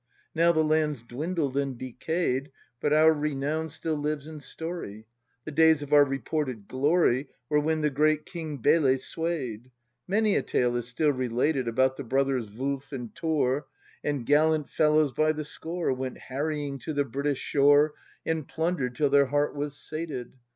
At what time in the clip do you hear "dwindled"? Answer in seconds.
1.03-1.55